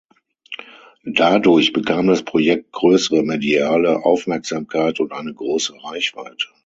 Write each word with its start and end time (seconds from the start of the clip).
Dadurch 1.05 1.73
bekam 1.73 2.07
das 2.07 2.23
Projekt 2.23 2.71
größere 2.71 3.21
mediale 3.21 4.03
Aufmerksamkeit 4.03 4.99
und 4.99 5.11
eine 5.11 5.31
große 5.35 5.75
Reichweite. 5.83 6.47